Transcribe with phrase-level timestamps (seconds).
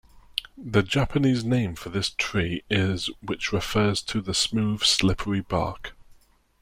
[0.57, 5.95] The Japanese name for this tree is which refers to the smooth, slippery bark.